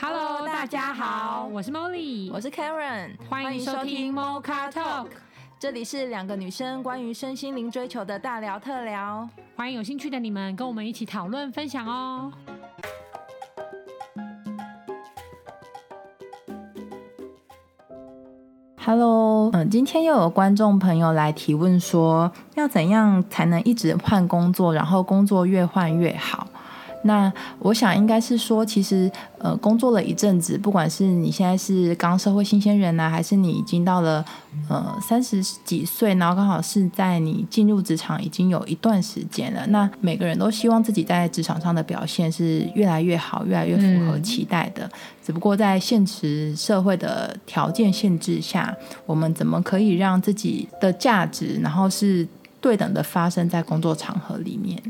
[0.00, 5.08] Hello，大家好，我是 Molly，我是 Karen，欢迎收听 Mocha Talk，
[5.58, 12.32] 这里是两个女生关于身心灵追求的大聊特聊，欢迎有兴趣的你们跟我们一起讨论分享哦。
[18.76, 26.46] Hello，嗯，今天又有观众朋友来提问说，要怎样才能一直换工作，然后工作越换越好？
[27.02, 34.24] 那我想应该是说，其实呃，工作了一阵子，不管是你现在是刚社会新鲜人呢、还是你已经到了
[34.68, 39.66] 呃三十几岁，然后刚好是在你进入职场已经有一段时间了。
[39.68, 44.90] 那每个人都希望自己在职场上的表现是越来越好，越来越符合期待的。
[45.24, 48.74] 只不过在现实社会的条件限制下，
[49.06, 52.26] 我们怎么可以让自己的价值，然后是
[52.60, 54.82] 对等的发生在工作场合里面？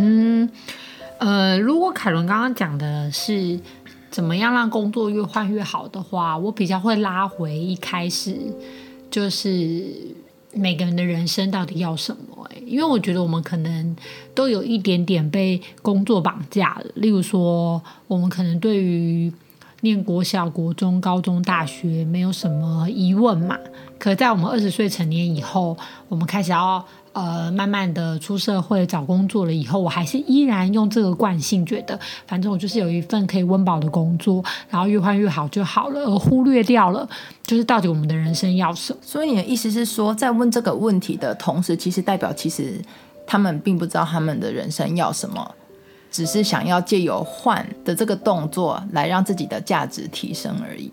[0.00, 0.48] 嗯，
[1.18, 3.58] 呃，如果凯伦刚刚讲的是
[4.12, 8.36] 怎么样让工作越换越好的话，我比较会拉回一开始，
[9.10, 9.84] 就是
[10.52, 12.44] 每个人的人生到底要什么？
[12.50, 13.96] 欸，因为我觉得我们可能
[14.36, 16.86] 都有一点点被工作绑架了。
[16.94, 19.32] 例如说，我们可能对于
[19.80, 23.58] 念国小、国中、高中、大学没有什么疑问嘛，
[23.98, 25.76] 可在我们二十岁成年以后，
[26.08, 26.86] 我们开始要。
[27.18, 37.08] 呃，慢慢的出社会找工作了以后，我还是依然用这个惯性，觉得反正我就是有一份可以温饱的工作，然后越换越好就好了，而忽略掉了
[37.42, 38.98] 就是到底我们的人生要什么。
[39.02, 42.80] 所以你的意思是说，在问这个问题的同时，其实代表其实
[43.26, 45.54] 他们并不知道他们的人生要什么，
[46.12, 50.88] 只是想要借由换的这个动作来让自己的价值提升而已。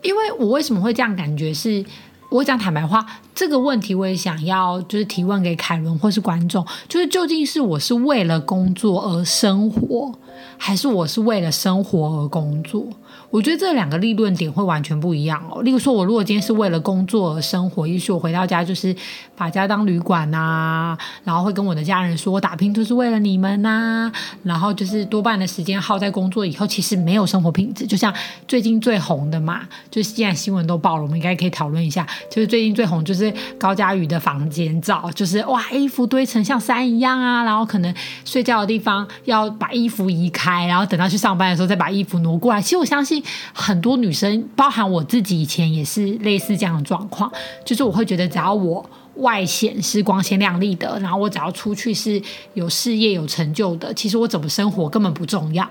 [0.00, 1.84] 因为我为什么会这样感觉是？
[2.32, 10.12] 我讲坦白话，这个问题我也想要，就是提问给凯伦或是观众，就是究竟是我是为了工作而生活，
[10.56, 12.86] 还是我是为了生活而工作？
[13.32, 15.62] 我觉得这两个立论点会完全不一样哦。
[15.62, 18.94] 例如说，我如果今天是为了工作而生活，也许我回到家就是
[19.34, 24.12] 把家当旅馆呐、然后会跟我的家人说，我打拼就是为了你们呐、
[24.42, 27.86] 然后就是多半的时间耗在工作以后，其实没有生活品质。
[27.86, 28.12] 就像
[28.46, 32.06] 最近最红的嘛，就是既然新闻都爆了，我们应该可以讨论一下。
[32.30, 37.94] 就是最近最红就是高嘉宇的房间照，就是哇，衣服堆成像山一样啊，然后可能
[38.26, 42.60] 睡觉的地方要把衣服移开，然后等到去上班的时候再把衣服挪过来。
[42.60, 43.21] 其实我相信。
[43.52, 47.30] 很多女生，包含我自己，以前也是类似这样的状况，
[47.64, 48.84] 就是我会觉得，只要我
[49.16, 52.20] 外显是光鲜亮丽的，然后我只要出去是
[52.54, 55.68] 有事业有成就的，其实我怎么生活根本不重要。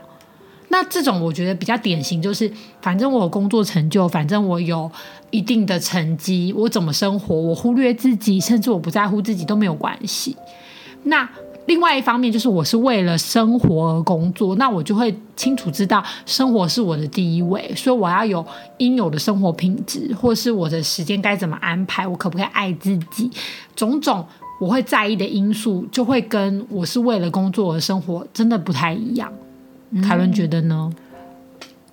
[0.70, 2.52] 那这种我觉得比较典型，就是
[2.82, 4.90] 反正我有工作成就，反正我有
[5.30, 10.38] 一定的成绩，我怎么生活，我忽略自己，甚至我不在乎自己都没有关系。
[11.04, 11.30] 那。
[11.72, 18.46] 另外一方面就是我是为了生活而工作，那我就会清楚知道生活是我的第一位，所以我要有
[18.80, 23.32] 应有的生活品质，或是我的时间该怎么安排，我可不可以爱自己，
[23.74, 24.26] 种种
[24.60, 29.32] 我会在意的因素，就会跟我是为了工作而生活真的不太一样。
[30.04, 30.92] 凯伦觉得呢？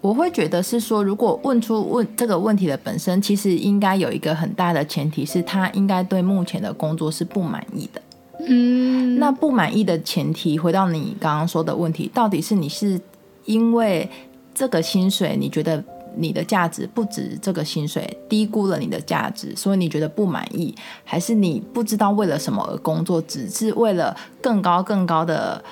[0.01, 8.03] 我会觉得是说，如果问出问这个问题的本身，其实应该有一个很大的前提是他应该对目前的工作是不满意的。
[8.47, 13.01] 嗯，那不满意的前提，回到你刚刚说的问题，到底是你是
[13.45, 14.09] 因为
[14.55, 15.83] 这个薪水，你觉得
[16.17, 25.63] 你的价值不值这个薪水，低估了你的价值，所以你觉得不满意，还是你不知道为了什么而工作，只是为了更高更高的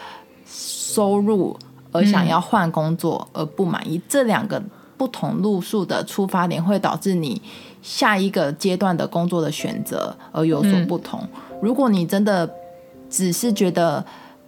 [0.44, 1.56] 收入
[1.92, 4.00] 而想要换工作而不满意？
[4.08, 4.62] 这两个
[4.96, 7.40] 不同路数的出发点，会导致你
[7.82, 11.20] 下一个阶段的工作的选择而有所不同。
[11.60, 12.48] 如果你真的
[13.08, 14.04] 只是觉得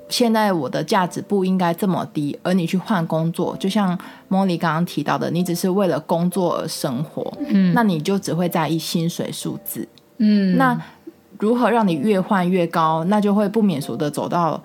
[0.08, 3.98] 现在我的价值不应该这么低，而你去换工作，就像
[4.28, 9.86] 莫莉刚刚提到的，你只是为了工作而生活，嗯，那你就只会在意薪水数字，
[10.16, 10.80] 嗯，那
[11.38, 13.04] 如何让你越换越高？
[13.04, 14.60] 那就会不免俗的走到，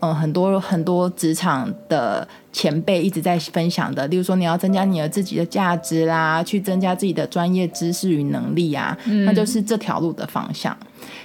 [0.00, 10.76] 嗯，很多很多职场的前辈一直在分享的，例如说你要增加你的自己的价值啦，去增加自己的专业知识与能力啊，嗯，那就是这条路的方向。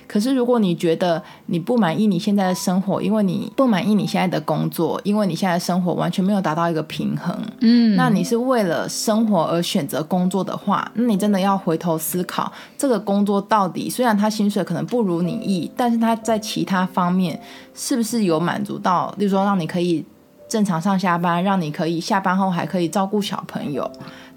[0.07, 17.39] 可是，如果你觉得你不满意你现在的生活，因为你不满意你现在的工作，因为你现在的生活完全没有达到一个平衡，嗯，那你是为了生活而选择工作的话，那你真的要回头思考，这个工作到底虽然他薪水可能不如你意，但是他在其他方面
[17.75, 20.03] 是不是有满足到，例如说让你可以
[20.47, 23.89] 正常上下班，让你可以下班后还可以照顾小朋友。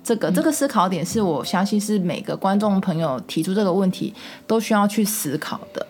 [0.03, 4.13] 这个这个思考点是我相信是每个观众朋友提出这个问题
[4.47, 5.87] 都需要去思考的，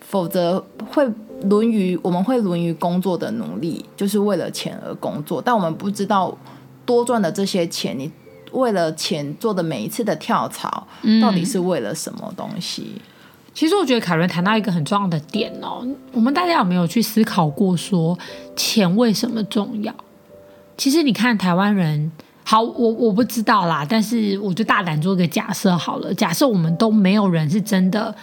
[0.00, 1.08] 否则会
[1.42, 6.36] 沦于我们会沦于工作的努力，就是为了钱而工作，但我们不知道
[6.84, 8.10] 多赚的这些钱，你
[8.50, 10.86] 为了钱做的每一次的跳槽，
[11.22, 13.00] 到底是为了什么东西？
[13.54, 18.18] 其实我觉得凯伦谈到一个很重要的点哦，我们大家有没有去思考过说
[18.56, 19.94] 钱为什么重要？
[20.76, 22.10] 其实你看台湾人，
[22.42, 28.14] 好，我我不知道啦，但是我就大胆做个假设好了，假设我们都没有人是真的。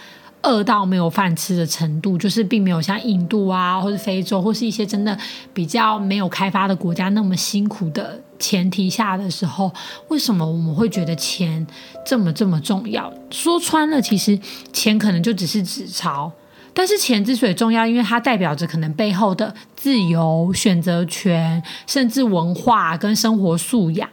[0.44, 5.16] 饿到没有饭吃的程度，就是并没有像印度啊，或是非洲，或是一些真的
[5.54, 9.72] 比较没有开发的国家那么辛苦的前提下的时候，
[10.08, 11.64] 为什么我们会觉得钱
[12.04, 13.12] 这么这么重要？
[13.30, 14.36] 说穿了，其实
[14.72, 16.32] 钱可能就只是纸钞，
[16.74, 24.10] 但是钱之所以重要，因为它代表着可能背后的自由、选择权，甚至文化跟生活素养。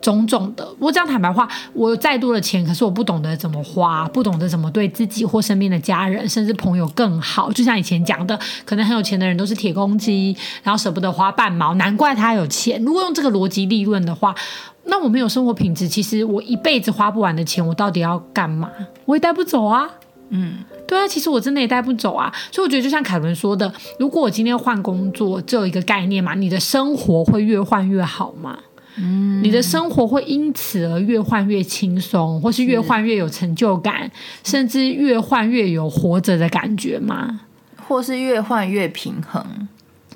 [0.00, 7.52] 种种的，我这样坦白话，我有再多的钱，可是我不懂得怎么花，不懂得怎么对自己或身边的家人，甚至朋友更好。
[7.52, 12.82] 就像以前讲的，可能很有钱的人都是铁公鸡，然后舍不得花半毛，难怪他有钱。
[12.84, 14.34] 如果用这个逻辑立论的话，
[14.84, 18.70] 那我没有生活品质，其实我一辈子花不完的钱，我到底要干嘛？
[19.04, 19.88] 我也带不走啊。
[20.30, 22.32] 嗯，对啊，其实我真的也带不走啊。
[22.50, 28.56] 所以我觉得，就像凯伦说的，如果我今天换工作，只有一个概念嘛，你的生活会越换越好吗？
[28.96, 34.10] 嗯，你的生活会因此而越换越轻松，或是越换越有成就感，
[34.44, 37.40] 甚至越换越有活着的感觉吗？
[37.76, 39.44] 或是越换越平衡？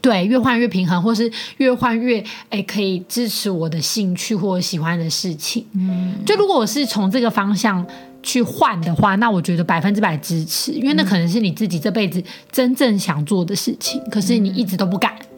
[0.01, 5.65] 对，越换越平衡，或是越换越哎，可以支持我的兴趣或我喜欢的事情。
[5.73, 7.85] 嗯，就如果我是从这个方向
[8.23, 12.23] 去换的话，那我觉得百分之百支持，因为那可能是你自己这辈子
[12.53, 15.15] 真正想做的事情，可是你一直都不敢。
[15.15, 15.34] 嗯，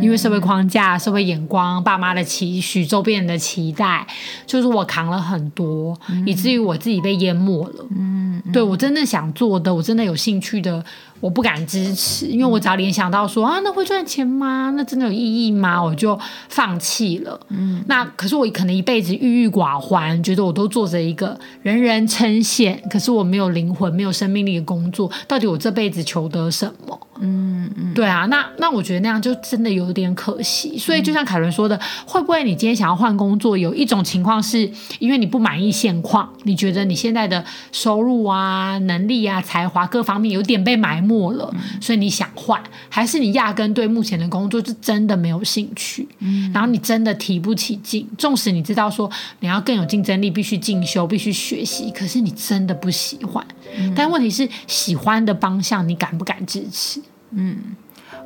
[0.00, 4.06] 因为社会框架、社会眼光、爸妈的期许、周边人的期待，
[4.46, 7.86] 就是我扛了很多，嗯、以至于我自己被淹没了。
[7.96, 10.84] 嗯，对，我真的想做的，我真的有兴趣的。
[11.20, 14.72] 我不敢支持，因为我只要联想到说啊，那会赚钱吗？
[14.76, 15.82] 那真的有意义吗？
[15.82, 16.18] 我就
[16.48, 17.38] 放弃了。
[17.48, 27.00] 嗯，那可是我可能一辈子郁郁寡欢，觉得我都做着一个人人称羡，可是我没有灵魂、没有生命力的工作，到底我这辈子求得什么？
[27.18, 30.76] 嗯嗯，对啊，那那我觉得那样就真的有点可惜。
[30.76, 37.42] 所以就像凯伦说的，会不会你今天想要换工作，有一种情况是因为你不满意现况，你觉得你现在的
[37.72, 41.16] 收入啊、能力啊、才华各方面有点被埋没。
[41.16, 46.06] 没了，所以你想换，还是你压根对目前的工作是真的没有兴趣？
[46.18, 49.10] 嗯，然后你真的提不起劲，纵使你知道说
[49.40, 53.44] 你要更有竞争力，必须进修，必须学习，可是你真的不喜欢。
[53.78, 57.00] 嗯，但问题是，喜欢的方向你敢不敢支持？
[57.30, 57.56] 嗯。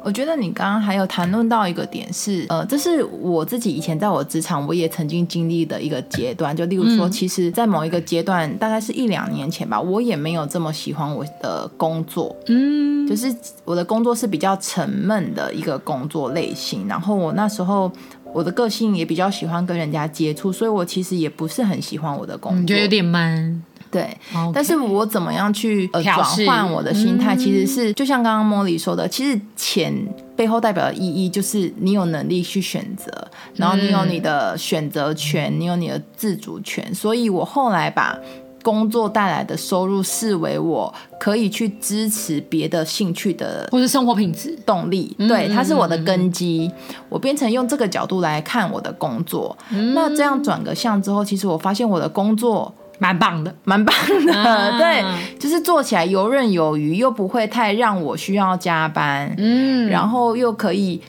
[0.03, 6.57] 我觉得你刚刚还有谈论到一个点是，呃，这是我自己以前在我职场我也曾经经历的一个阶段。
[6.57, 12.35] 就例如说，其实，在某一个阶段，大概是一两年前吧，我也没有这么喜欢我的工作。
[12.47, 13.35] 嗯，就是
[13.65, 16.89] 我的工作是比较沉闷的一个工作类型。
[16.89, 17.91] 然后我那时候
[18.33, 23.63] 我的个性也比较喜欢跟人家接触，所以我其实也不是很喜欢我的工作，你觉得有点闷。
[23.91, 24.17] 对.
[24.55, 29.93] 但是我怎么样去呃转换我的心态，其实是就像刚刚莫莉说的，其实钱
[30.37, 33.13] 背后代表的意义就是你有能力去选择，
[33.57, 36.95] 然后你有你的选择权，你有你的自主权。
[36.95, 38.17] 所以我后来把
[38.63, 46.71] 工作带来的收入视为我可以去支持别的兴趣的或是生活品质动力，对，它是我的根基。
[47.09, 49.57] 我变成用这个角度来看我的工作，
[49.95, 52.73] 那这样转个向之后，其实我发现我的工作。
[53.01, 53.93] 蛮棒的，蛮棒
[54.27, 55.03] 的，啊、 对，
[55.39, 61.01] 就是做起来游刃有余，又不会太让我需要加班，嗯，然后又可以。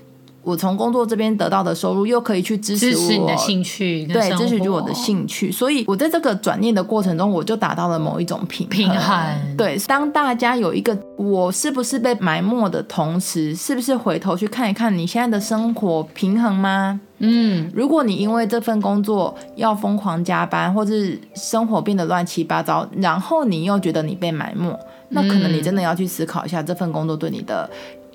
[0.44, 2.88] 我从工作这边得到的收入，又可以去支持
[3.20, 5.52] 我的兴趣，对，支持我的兴趣。
[5.52, 8.70] 所以，我在这个转念的过程中，我就达到了某一种平衡。
[8.70, 9.56] 平衡。
[9.56, 17.00] 对，当大家有一个我是不是被埋没的同时，是不是回头去看一看你现在的生活平衡吗？
[17.20, 24.76] 嗯，如果你因为这份工作要疯狂加班，或是生活变得乱七八糟，然后你又觉得你被埋没，
[25.10, 27.70] 那可能你真的要去思考一下这份工作对你的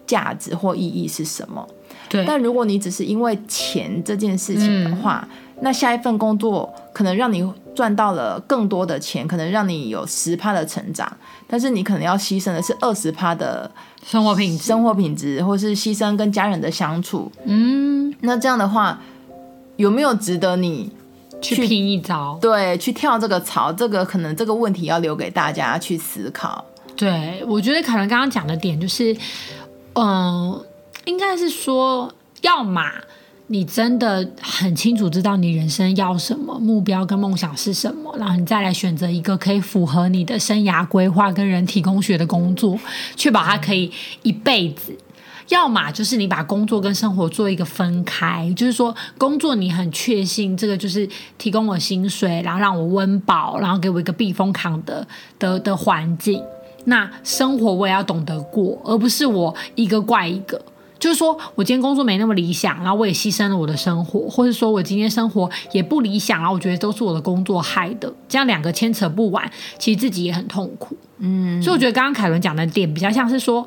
[0.05, 1.65] 价值或意义是什么。
[2.17, 11.11] 对，但如果你只是因为钱这件事情的话，嗯、那下一份工作可能让你赚到了更多的钱，可能让你有十趴的成长，
[11.47, 13.71] 但是你可能要牺牲的是二十趴的
[14.05, 17.31] 生活品质，生活品质，或是牺牲跟家人的相处。
[17.45, 18.99] 嗯，那这样的话，
[19.77, 20.91] 有没有值得你
[21.43, 22.39] 去，去拼一招？
[22.41, 26.65] 对，去跳这个槽，这个可能这个问题要留给大家去思考。
[26.97, 29.13] 对，我觉得可能刚刚讲的点就是，
[29.93, 30.67] 嗯、呃。
[31.07, 32.83] 应该是说，要么
[33.47, 42.79] 你真的很清楚知道你人生要什么，目标跟梦想是什么，然后你再来选择一个可以符合你的生涯规划跟人体工学的工作，
[43.15, 43.91] 确保它可以
[44.23, 44.97] 一辈子。
[45.49, 51.09] 要么就是你把工作跟生活做一个分开，就是说工作你很确信这个就是
[51.39, 55.07] 提供我薪水，然后让我温饱，然后给我一个避风港的
[55.39, 56.43] 的的环境。
[56.87, 60.61] 那生活我也要懂得过，而不是我一个怪一个。
[61.07, 69.49] 就是说我今天工作没那么理想，然后我也牺牲了我的生活，或者说我今天生活也不理想，然后我觉得都是我的工作害的，这样两个牵扯不完，
[69.79, 70.97] 其实自己也很痛苦。
[71.19, 73.65] 嗯，所以我觉得刚刚凯伦讲的点比较像是说。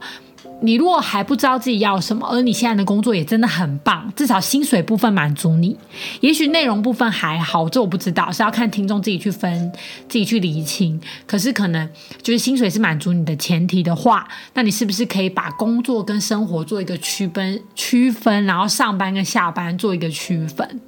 [0.62, 5.78] 你如果还不知道自己要什么，而你现在的工作也真的很棒，至少薪水部分满足你，
[6.20, 9.72] 也许内容部分还好，这我不知道，是要看听众自己去分，
[10.10, 11.00] 自己去厘清。
[11.26, 11.90] 可是可能
[12.22, 17.62] 就是薪水是满足你的前提的话，那你是不是可以把工作跟生活做一个区分？
[17.74, 20.82] 区分，然后上班跟下班做一个区分？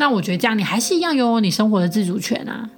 [0.00, 2.68] 那我觉得这样你还是一样拥有你生活的自主权啊。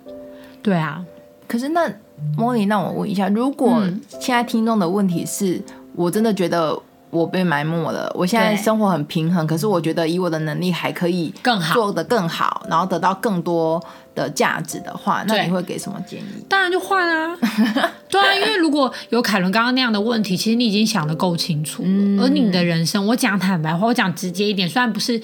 [0.62, 1.02] 对啊，
[1.48, 1.90] 可是那
[2.36, 3.82] 莫妮，那我问一下，如果
[4.20, 5.62] 现在听众的问题是？
[5.94, 6.78] 我真的觉得
[7.10, 8.10] 我被埋没了。
[8.14, 13.80] 我现在生活很平衡，可是我觉得以我的能力还可以更好，做得更好，然后得到更多
[14.14, 16.44] 的价值的话，那你会给什么建议？
[16.48, 17.38] 当然就换啊！
[18.10, 21.88] 对啊，因为如果有凯伦刚刚那样的问题，其实你已经想得够清楚了。
[21.88, 25.20] 嗯，而你的人生，我讲坦白话，我讲直接一点，虽然不是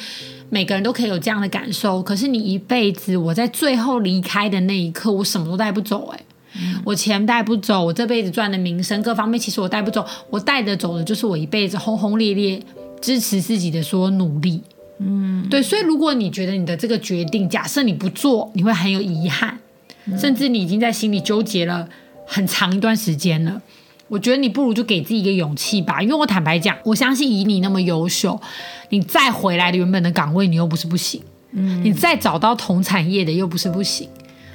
[0.49, 6.25] 每个人都可以有这样的感受，可是你一辈子，我在最后离开的那一刻，我什么都带不走，欸，哎。
[6.55, 10.05] 嗯、我钱带不走，我这辈子赚的名声各方面，其实我带不走。
[10.31, 12.61] 我带得走的就是我一辈子轰轰烈烈
[13.01, 14.63] 支持自己的所有努力。
[14.99, 15.63] 嗯，对。
[15.63, 19.59] 所以如果你觉得你的这个决定，假设你不做，你会很有遗憾，
[20.07, 21.89] 嗯、甚至你已经在心里纠结了
[22.27, 23.63] 很长一段时间了。
[24.09, 26.03] 我觉得你不如就给自己一个勇气吧。
[26.03, 28.41] 因为我坦白讲，我相信以你那么优秀，
[28.89, 31.23] 你再回来的原本的岗位，你又不是不行。
[31.53, 34.09] 嗯，你再找到同产业的，又不是不行。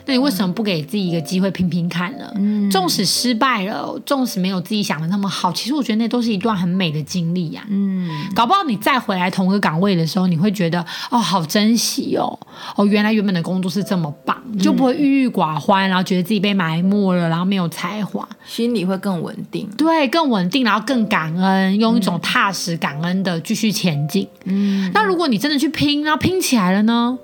[0.05, 2.31] 那你为什么不给自己一个机会拼拼看呢？
[2.35, 7.65] 嗯，纵使失败了，纵使没有自己想的那么好，其实我觉得那都是一段很美的经历呀。
[7.69, 12.37] 嗯，搞不好你再回来同一个岗位的时候，你会觉得哦，好珍惜哦，
[12.75, 19.67] 哦，原来原本的工作是这么棒，你就不会郁郁寡欢，然后觉得自己被埋没了，然后没有才华，心里会更稳定。
[19.77, 24.27] 对，更稳定，然后更感恩，用一种踏实感恩的继续前进。
[24.43, 27.17] 嗯，那如果你真的去拼，然后拼起来了呢？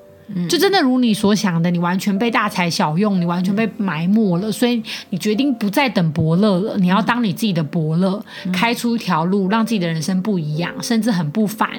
[0.47, 8.23] 就真的如你所想的，你完全被大材小用，你完全被埋没了，所以你决定不再等伯乐了，你要当你自己的伯乐，
[8.53, 11.69] 开出一条路，让自己的人生不一样，甚至很不凡，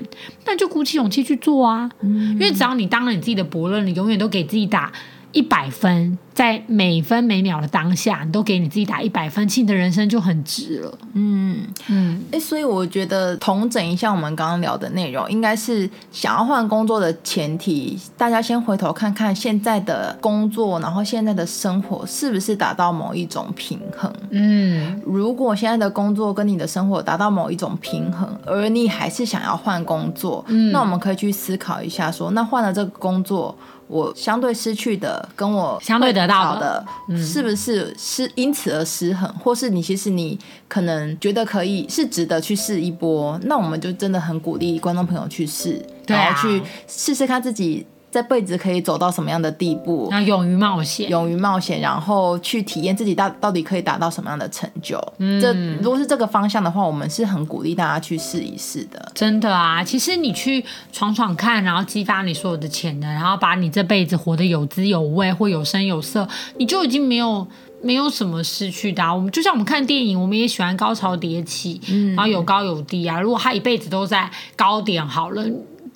[0.47, 1.91] 那就鼓起勇气去做啊！
[2.03, 4.93] 因为只要你当了你自己的伯乐，你永远都给自己打。
[5.33, 10.99] 一百分，在每分每秒的当下，你都给你自己打一百分，其实你的人生就很值了。
[11.15, 24.13] 嗯嗯，哎、欸，所以我觉得统整一下我们刚刚聊的内容，应该是想要换工作的前提，大家先回头看看现在的工作，然后现在的生活是不是达到某一种平衡。
[24.31, 33.57] 嗯，如果现在的工作跟你的生活达到某一种平衡，而你还是想要换工作，嗯，那我们可以去思考一下说，说那换了这个工作。
[33.93, 36.83] 我相对失去的，跟我相对得到的，
[37.17, 47.87] 是不是失因此而失衡，或是你其实你可能觉得可以是值得去试一波，那我们就真的很鼓励观众朋友去试，然后去试试看自己。
[48.13, 50.07] 这辈子可以走到什么样的地步？
[50.11, 55.03] 那勇于冒险，勇于冒险，然后去体验自己到到底可以达到什么样的成就。
[55.17, 55.51] 嗯，这
[55.83, 59.11] 如果是这个方向的话，我们是很鼓励大家去试一试的。
[59.15, 66.29] 真的啊，其实你去闯闯看，然后激发你所有的潜能，然后把你这辈子活得有滋有味或有声有色，
[66.59, 67.47] 你就已经没有
[67.81, 69.15] 没有什么失去的啊。
[69.15, 73.19] 我们就像我们看电影，我们也喜欢高潮迭起，嗯，然后有高有低啊。
[73.19, 75.43] 如果他一辈子都在高点，好了。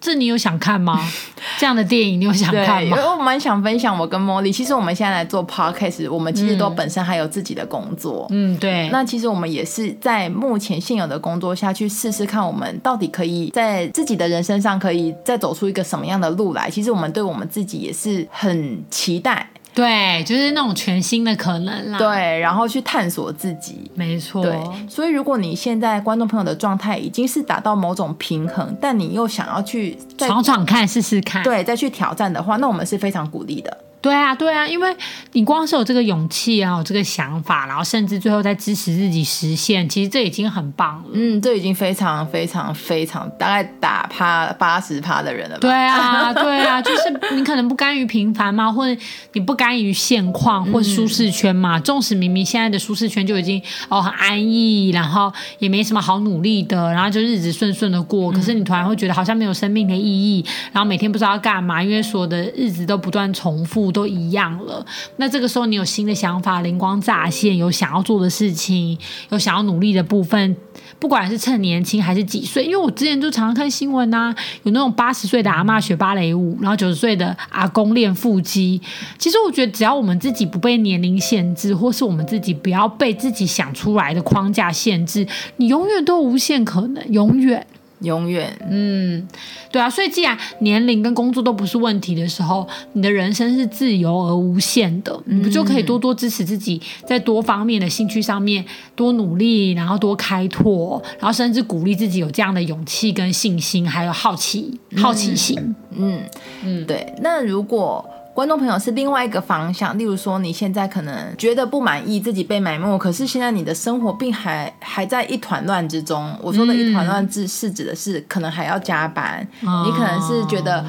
[0.01, 1.01] 这你有想看吗？
[1.59, 2.97] 这样的电影你有想看吗？
[2.97, 4.53] 因为我蛮想分享我跟茉莉。
[4.53, 8.27] 其实我们现在来做 podcast，我们其实都本身还有自己的工作。
[8.31, 8.89] 嗯，对。
[8.91, 16.71] 那其实我们也是在目前现有的工作下去试试看，我们到底可以在自己的人生上可以再走出一个什么样的路来。
[16.71, 19.49] 其实我们对我们自己也是很期待。
[19.77, 21.99] 对，就是那种全新的可能啦。
[21.99, 24.43] 对，然后去探索自己，没错。
[24.43, 33.77] 对，所以如果你现在观众朋友的状态已经是达到某种平衡，但你又想要去闯闯看、试试看，对，再去挑战的话，那我们是非常鼓励的。
[34.07, 34.97] 对啊，对啊，因为
[35.33, 41.05] 你光是有这个勇气啊，有这个想法，然后甚至最后再支持自己实现，其实这已经很棒了。
[41.13, 45.61] 嗯，这已经非常非常非常大概打趴八十趴的人了吧？
[45.61, 49.01] 对啊， 对啊，就是你可能不甘于平凡嘛，或者
[49.33, 51.81] 你不甘于现况或舒适圈嘛。
[51.81, 63.91] 纵使明明现在的舒适圈就已经哦很安逸，然后也没什么好努力的，然后就日子顺顺的过，可是你突然会觉得好像没有生命的意义，然后每天不知道要干嘛，因为所有的日子都不断重复。
[63.97, 64.85] 都一样了。
[65.17, 68.99] 那这个时候你有新的想法，灵光乍现，有想要做的事情，
[69.31, 70.55] 有想要努力的部分，
[70.99, 74.35] 不管是趁年轻还是几岁，因为我之前就常常看新闻呐、
[74.65, 78.79] 有那种八十岁的阿嬷学芭蕾舞，然后九十岁的阿公练腹肌。
[79.17, 85.27] 其实我觉得，只要我们自己不被年龄限制，或是我们自己不要被自己想出来的框架限制，
[85.57, 87.67] 你永远都无限可能，永远。
[88.01, 89.27] 永远，嗯，
[89.71, 106.21] 对啊，所以既然年龄跟工作都不是问题的时候，你的人生是自由而无限的，你不就可以多多支持自己在多方面的兴趣上面多努力，然后多开拓，然后甚至鼓励自己有这样的勇气跟信心，还有好奇、好奇心，嗯
[106.65, 107.15] 嗯，对。
[107.23, 108.05] 那如果
[108.37, 116.37] 观众朋友是另外一个方向，例如说你现在可能觉得不满意自己被埋没，可是现在你的生活并还还在一团乱之中。
[116.43, 120.85] 我说的一团乱是是指的是可能还要加班，嗯、你可能是觉得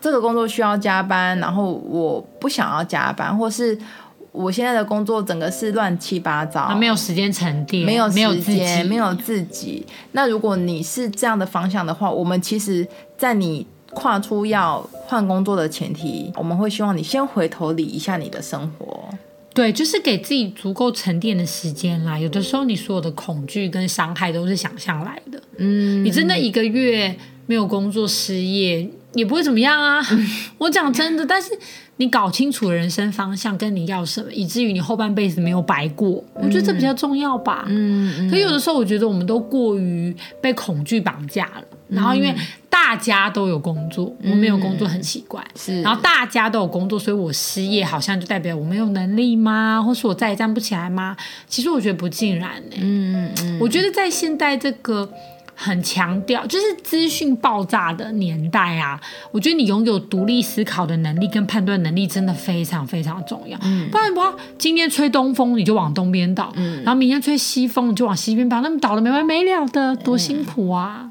[0.00, 3.78] 这个工作需要加班，然后我不想要加班，或是
[4.32, 9.84] 我现在的工作整个是乱七八糟，没有时间沉淀，没有时间，没有自己。
[10.12, 12.88] 那如果你是这样的方向的话，我们其实，
[13.18, 13.66] 在你。
[13.96, 19.08] 跨出要换工作的前提，我们会希望你先回头理一下你的生活，
[19.54, 22.18] 对，就是给自己足够沉淀的时间啦。
[22.18, 30.06] 有的时候你所有的恐惧跟伤害都是想象来的，嗯，你真的一个月没有工作失业也不会怎么样啊。
[30.58, 31.58] 我讲真的，但是
[31.96, 37.64] 你搞清楚人生方向跟你要什么，以至于你后半辈子没有白过，我觉得这比较重要吧。
[37.68, 42.34] 嗯，嗯，可有的时候我觉得我们都过于被恐惧绑架了，然后因为。
[42.68, 45.42] 大家都有工作，我没有工作很奇怪。
[45.42, 49.82] 嗯、是，然后大家都有工作，所以我失业好像就代表我没有能力吗？
[49.82, 51.16] 或是我再也站不起来吗？
[51.48, 52.78] 其实我觉得不尽然呢、欸。
[52.80, 55.10] 嗯嗯，我觉得在现在这个
[55.54, 59.00] 很强调就是资讯爆炸的年代啊，
[59.32, 63.58] 我觉得你拥有独立思考的能力跟判断能力真的非常非常重要。
[63.64, 71.08] 嗯，不然的话，今天吹东风你就往东边倒，嗯，然后明天吹西风你就往西边倒，那么倒了没完没了的，多辛苦啊！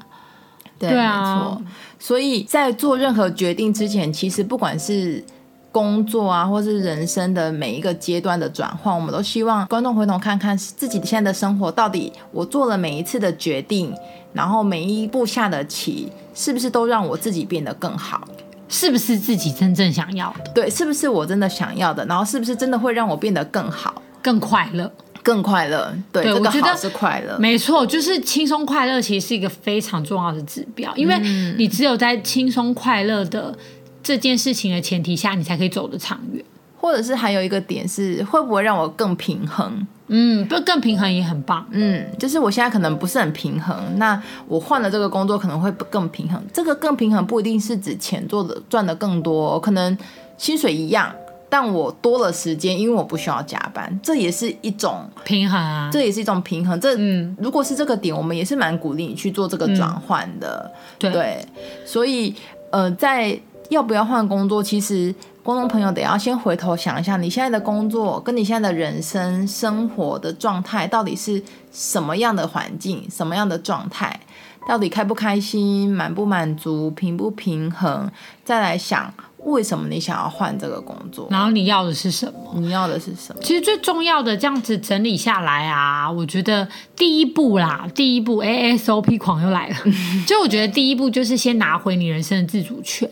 [0.78, 1.62] 对，对啊，没错。
[1.98, 5.24] 所以在做任何决定之前，其实不管是
[5.72, 13.94] 工作啊，或是人生的每一个阶段的转换，我们都希望观众回头看看自己现在的生活，到底我做了每一次的决定，
[14.32, 18.26] 然后每一步下的棋，是不是都让我自己变得更好？
[18.68, 20.50] 是不是自己真正想要的？
[20.52, 22.04] 对，是不是我真的想要的？
[22.06, 24.90] 然后是不是真的会让我变得更好、更快乐？
[25.26, 31.18] 更快乐，对，对这个好是快乐，没错，就是轻松快乐，其实是一个非常重要的指标，因为
[31.58, 33.52] 你只有在轻松快乐的
[34.04, 36.44] 这件事情的前提下，你才可以走得长远。
[36.78, 39.84] 或者是还有一个点是，会不会让我更平衡？
[40.06, 41.66] 嗯，不更平衡也很棒。
[41.72, 46.40] 嗯，就是我现在可能不是很平衡，那我换了这个工作可能会更平衡。
[46.52, 49.98] 这个更平衡不一定是指钱做的赚的更多，可能
[50.38, 51.12] 薪水一样。
[51.48, 55.88] 但我多了时间，因为我不需要加班，这也是一种平衡啊。
[55.92, 56.78] 这也是一种平衡。
[56.80, 60.68] 这，嗯，如果是这个点，我们也是蛮鼓励你去做这个转换的。
[60.74, 61.46] 嗯、对，对，
[61.84, 62.34] 所以，
[62.70, 71.40] 呃，在要不要换工作，其实观众朋友得要先回头想一下，你现在的工作跟你现在的人生生活的状态到底是
[71.72, 74.18] 什么样的环境，什么样的状态，
[74.68, 78.10] 到底开不开心，满不满足，平不平衡，
[78.44, 79.14] 再来想。
[79.44, 81.28] 为什么你想要换这个工作？
[81.30, 82.54] 然后你要的是什么？
[82.54, 83.40] 你要的是什么？
[83.42, 89.76] 其实最重要的这样子整理下来啊，我觉得第一步啦，第一步 ASOP 狂又来了。
[90.26, 93.08] 就我觉得第一步就是先拿回你人生的自主权。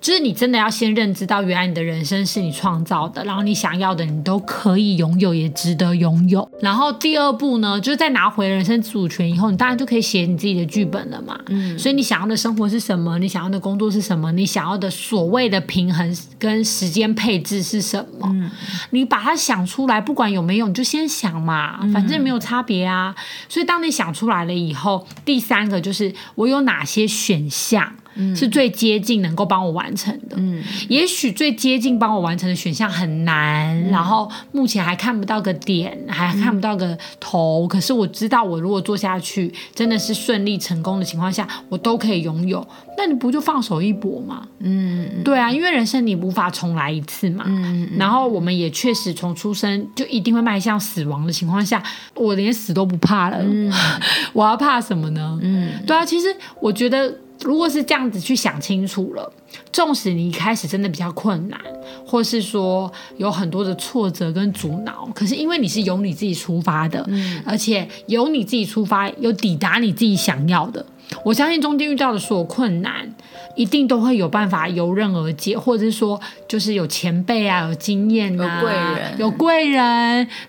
[0.00, 6.48] 就是你真的要先认知到，原来你的人生是你创造的，然后你想要的你都可以拥有，也值得拥有。
[6.60, 11.38] 然后第二步呢，就是在拿回人生自主权以后，你当然就可以写你自己的剧本了嘛。
[11.48, 13.18] 嗯，所以你想要的生活是什么？
[13.18, 14.30] 你想要的工作是什么？
[14.32, 18.28] 你想要的所谓的平衡跟时间配置是什么？
[18.30, 18.50] 嗯，
[18.90, 23.14] 你把它想出来，不管有没有，你就先想嘛，反正没有差别啊。
[23.48, 27.92] 所以当你想出来了以后，第三个就是我有哪些选项。
[28.34, 30.36] 是最接近能够帮我完成的。
[30.36, 37.66] 嗯，也许最接近帮我完成的选项很难，嗯，然后目前还看不到个点，还看不到个头。
[37.66, 42.66] 嗯，可是我知道，我如果做下去，真的是顺利成功的情况下，我都可以拥有。
[42.96, 44.42] 那你不就放手一搏吗？
[44.58, 47.44] 嗯，对啊，因为人生你无法重来一次嘛。
[47.46, 51.80] 嗯，然后我们也确实从出生就一定会迈向死亡的情况下，
[52.14, 53.38] 我连死都不怕了。
[53.40, 53.72] 嗯，
[54.34, 55.38] 我要怕什么呢？
[55.42, 56.26] 嗯，对啊，其实
[56.60, 57.14] 我觉得。
[57.44, 59.32] 如果是这样子去想清楚了，
[59.72, 61.58] 纵使你一开始真的比较困难，
[62.04, 70.84] 或是说有很多的挫折跟阻挠，可是因为你是由你自己出发的，嗯，而且由你自己出发，有抵达你自己想要的，
[71.24, 73.14] 我相信中间遇到的所有困难，
[73.54, 79.82] 一定都会有办法游刃而解，或者是说，就是有前辈啊，有经验啊，有贵人，有贵人，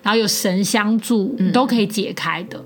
[0.02, 2.60] 然后有神相助，嗯、都可以解开的。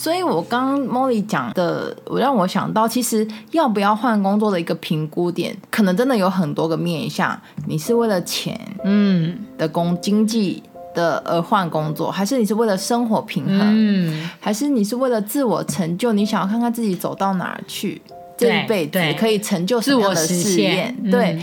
[0.00, 7.36] 所以，我刚刚 Molly 讲的，我让我想到，其实要不要换工作的一个评估点，可能真的有很多个面向。
[7.66, 10.62] 你是为了钱，嗯，的工经济
[10.94, 16.12] 的而换工作，还是你是为了生活平衡，嗯，还是你是为了自我成就？
[16.12, 18.00] 你想要看看自己走到哪儿去，
[18.36, 20.94] 这一辈子可以成就什么样的事业？
[21.10, 21.42] 对，嗯、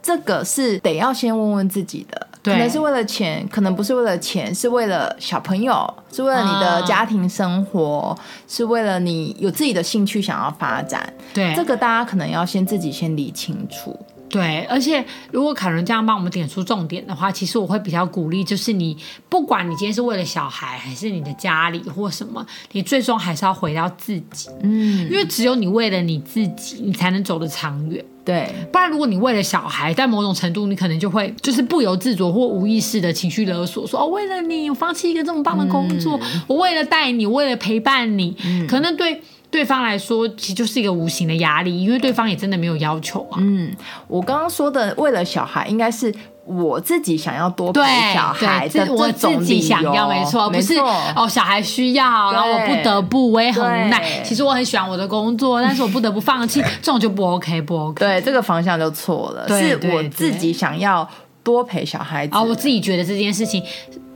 [0.00, 2.28] 这个是得要先问问自己的。
[2.52, 11.12] 可能是为了钱，可能不是为了钱，是为了小朋友，是为了你的家庭生活，嗯、是为了你有自己的兴趣想要发展。
[11.34, 13.98] 对，这个大家可能要先自己先理清楚。
[14.28, 18.96] 对，而且如果凯伦这样帮我们点出重点的话，其实我会比较鼓励，就是你
[19.28, 24.48] 不管你今天是为了小孩，还是你的家里或什么，你最终还是要回到自己。
[24.62, 28.04] 嗯，因为只有你为了你自己，你才能走得长远。
[28.24, 43.38] 对，不然如果你为了小孩，在某种程度，你可能就会就是不由自主或无意识的情绪勒索，说哦，为了你，我放弃一个这么棒的工作，嗯、我为了带你，为了陪伴你，嗯、可能对对方来说，其实就是一个无形的压力，因为对方也真的没有要求啊。
[43.38, 43.74] 嗯，
[44.08, 46.14] 我刚刚说的为了小孩，应该是。
[46.48, 47.82] 我自己想要多陪
[48.14, 54.22] 小孩的，我自己想要没错，不是哦，小孩需要，然后我不得不，我也很无奈。
[54.22, 57.98] 其实我很喜欢我的工作，但是我不得不放弃，这种就不 OK，不 OK。
[57.98, 61.08] 对，这个方向就错了，是我自己想要
[61.42, 63.60] 多陪小孩子，啊，我自己觉得这件事情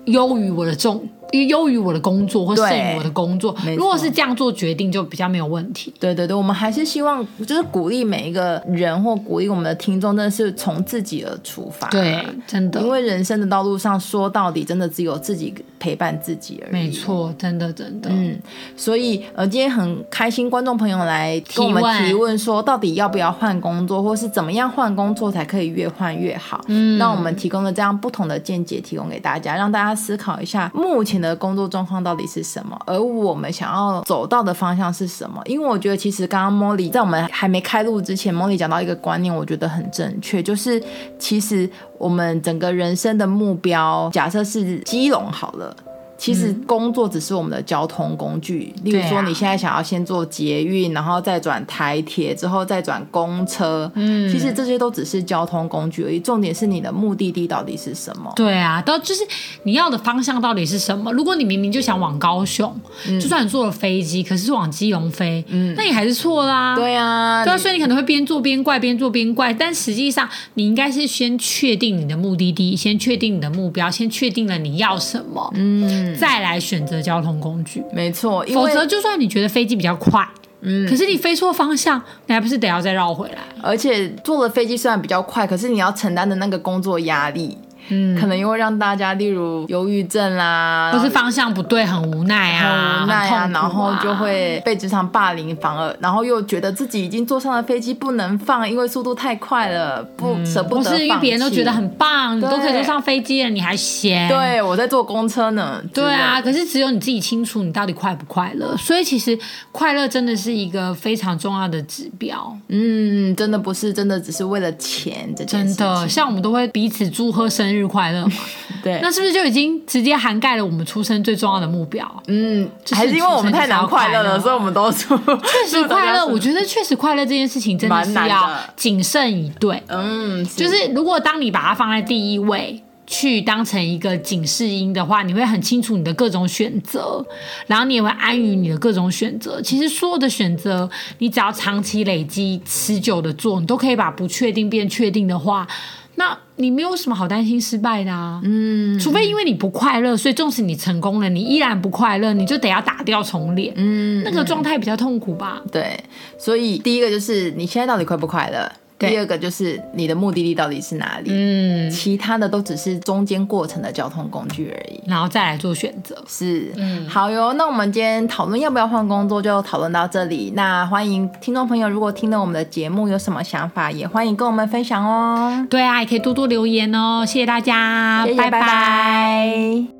[0.04, 1.04] 优于我的重。
[1.30, 5.92] 优于我的工作或胜于我的工作，如果是这样做决定，就比较没有问题。
[5.98, 11.88] 对对对，我们还是希望就是鼓励每一个人或鼓励我们的听众，真的是从自己而出发。
[11.88, 16.72] 对，真的，因为人生的道路上说到底，真的只有自己陪伴自己而已。
[16.72, 18.10] 没错，真的真的。
[18.10, 18.38] 嗯，
[18.76, 26.64] 所以呃，今天很开心，观众朋友来跟我们提问说，到底要不要换工作，或是怎么样换工作才可以越换越好？
[26.68, 35.42] 嗯，那我们提供了这样不同的见解，提供给大家，让大家思考一下目前的工作状况到底是什么，而我们想要走到的方向是什么？
[35.44, 40.82] 因为我觉得，其实刚刚 Molly 在我们还没开录之前，Molly 讲到一个观念，我觉得很正确，就是
[41.18, 45.76] 其实我们整个人生的目标，假设是基隆好了。
[46.20, 53.90] 其实工作只是我们的交通工具，嗯、例如说你现在想要先坐捷运，啊、然后再转台铁，之后再转公车。
[53.94, 56.20] 嗯，其实这些都只是交通工具而已。
[56.20, 58.30] 重点是你的目的地到底是什么？
[58.36, 59.22] 对啊，到就是
[59.62, 61.10] 你要的方向到底是什么？
[61.12, 62.70] 如果你明明就想往高雄，
[63.08, 66.76] 嗯、就算你坐了飞机，可是是往基隆飞，嗯，那你还是错啦。
[66.76, 69.54] 对啊，对啊，所以你可能会边做边怪，边做边怪。
[69.54, 75.50] 但实际上，你应该是先确定你的目的地，先确定你的目标，先确定了你要什么。
[75.54, 76.09] 嗯。
[76.18, 80.26] 再来选择交通工具，没错，否则就算你觉得飞机比较快，
[80.60, 83.38] 嗯，可是你飞错方向，你还不是得要再绕回来？
[83.62, 87.56] 而且坐的飞机虽然比较快，可是你要承担的那个工作压力。
[87.90, 100.92] 嗯，可能因为让大家，例如忧郁症啦，或是方向不对，很无奈啊，很无奈啊，然后就会被职场霸凌，反而然后又觉得自己已经坐上了飞机不能放，因为速度太快了，不舍不得放。
[100.92, 104.28] 不是因为别人都觉得很棒，你都可以坐上飞机了，你还嫌？
[104.28, 105.82] 对，我在坐公车呢。
[105.92, 108.76] 对啊，可是只有你自己清楚你到底快不快乐。
[108.76, 109.36] 所以其实
[109.72, 112.56] 快乐真的是一个非常重要的指标。
[112.68, 115.76] 嗯，真的不是真的只是为了钱这件事情。
[115.76, 117.79] 真的，像我们都会彼此祝贺生日。
[117.80, 118.32] 日快乐嘛？
[118.82, 122.22] 对，那是不是就已经直接涵盖了我们出生最重要的目标？
[122.28, 126.26] 嗯，还是因为我们太难快乐了，所以我们都说确实快乐。
[126.26, 129.82] 我觉得确实快乐这件事情真的是要谨慎以对。
[129.88, 137.22] 嗯，就是如果当你把它放在第一位，去当成一个警示音的话，你会很清楚你的各种选择，
[137.66, 139.60] 然后你也会安于你的各种选择。
[139.60, 140.88] 其实所有的选择，
[141.18, 145.66] 你只要长期累积、持久的做，你都可以把不确定变确定的话。
[146.14, 155.60] 那你没有什么好担心失败的啊，嗯，除非因为你不快乐，所以纵使你成功了，你依然不快乐，你就得要打掉重练，嗯，那个状态比较痛苦吧？
[155.72, 155.98] 对，
[156.38, 158.70] 所以第一个就是你现在到底快不快乐？
[159.08, 161.30] 第二个就是你的目的地到底是哪里？
[161.32, 166.22] 嗯，其他的都只是中间过程的交通工具而已，然后再来做选择。
[166.28, 167.52] 是，嗯，好哟。
[167.54, 170.52] 那我们今天讨论要不要换工作，就讨论到这里。
[170.54, 175.66] 那欢迎听众朋友，如果听了我们的节目有什么想法，也欢迎跟我们分享哦。
[175.70, 177.24] 对啊，也可以多多留言哦。
[177.26, 178.60] 谢谢大家，谢谢，拜拜。
[178.60, 179.99] 拜拜。